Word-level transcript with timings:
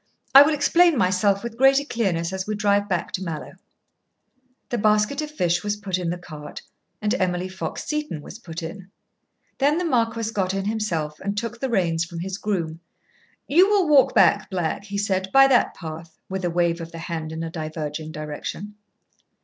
"I 0.33 0.41
will 0.41 0.55
explain 0.55 0.97
myself 0.97 1.43
with 1.43 1.59
greater 1.59 1.85
clearness 1.85 2.33
as 2.33 2.47
we 2.47 2.55
drive 2.55 2.89
back 2.89 3.11
to 3.11 3.21
Mallowe." 3.23 3.57
The 4.69 4.79
basket 4.79 5.21
of 5.21 5.29
fish 5.29 5.63
was 5.63 5.75
put 5.77 5.99
in 5.99 6.09
the 6.09 6.17
cart, 6.17 6.63
and 7.03 7.13
Emily 7.13 7.47
Fox 7.47 7.83
Seton 7.83 8.23
was 8.23 8.39
put 8.39 8.63
in. 8.63 8.89
Then 9.59 9.77
the 9.77 9.85
marquis 9.85 10.31
got 10.33 10.55
in 10.55 10.65
himself, 10.65 11.19
and 11.19 11.37
took 11.37 11.59
the 11.59 11.69
reins 11.69 12.03
from 12.03 12.21
his 12.21 12.39
groom. 12.39 12.79
"You 13.47 13.69
will 13.69 13.87
walk 13.87 14.15
back, 14.15 14.49
Black," 14.49 14.85
he 14.85 14.97
said, 14.97 15.31
"by 15.31 15.45
that 15.49 15.75
path," 15.75 16.17
with 16.27 16.43
a 16.43 16.49
wave 16.49 16.81
of 16.81 16.91
the 16.91 16.97
hand 16.97 17.31
in 17.31 17.43
a 17.43 17.51
diverging 17.51 18.11
direction. 18.11 18.73